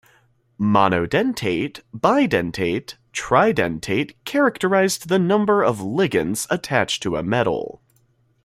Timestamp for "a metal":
7.17-7.83